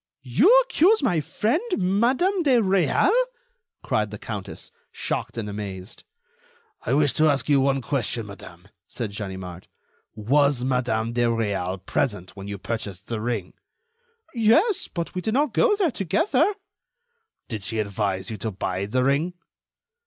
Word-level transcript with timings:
"You 0.23 0.49
accuse 0.63 1.03
my 1.03 1.19
friend, 1.21 1.61
Madam 1.77 2.41
de 2.41 2.57
Réal?" 2.57 3.13
cried 3.83 4.09
the 4.09 4.17
countess, 4.17 4.71
shocked 4.91 5.37
and 5.37 5.47
amazed. 5.47 6.05
"I 6.81 6.95
wish 6.95 7.13
to 7.13 7.29
ask 7.29 7.47
you 7.47 7.61
one 7.61 7.83
question, 7.83 8.25
madame," 8.25 8.67
said 8.87 9.11
Ganimard. 9.15 9.67
"Was 10.15 10.63
Madam 10.63 11.13
de 11.13 11.25
Réal 11.25 11.85
present 11.85 12.35
when 12.35 12.47
you 12.47 12.57
purchased 12.57 13.09
the 13.09 13.21
ring?" 13.21 13.53
"Yes, 14.33 14.87
but 14.87 15.13
we 15.13 15.21
did 15.21 15.35
not 15.35 15.53
go 15.53 15.75
there 15.75 15.91
together." 15.91 16.51
"Did 17.47 17.61
she 17.61 17.77
advise 17.77 18.31
you 18.31 18.37
to 18.37 18.49
buy 18.49 18.87
the 18.87 19.03
ring?" 19.03 19.35